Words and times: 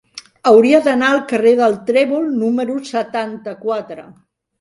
Hauria 0.51 0.77
d'anar 0.85 1.09
al 1.15 1.19
carrer 1.31 1.51
del 1.59 1.75
Trèvol 1.89 2.25
número 2.45 2.79
setanta-quatre. 2.93 4.07